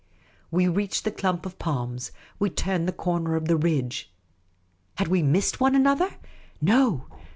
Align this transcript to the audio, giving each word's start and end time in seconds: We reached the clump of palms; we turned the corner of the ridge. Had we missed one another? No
We 0.49 0.67
reached 0.67 1.03
the 1.03 1.11
clump 1.11 1.45
of 1.45 1.59
palms; 1.59 2.11
we 2.39 2.49
turned 2.49 2.87
the 2.87 2.91
corner 2.91 3.35
of 3.35 3.47
the 3.47 3.55
ridge. 3.55 4.11
Had 4.95 5.09
we 5.09 5.21
missed 5.21 5.59
one 5.59 5.75
another? 5.75 6.15
No 6.59 7.05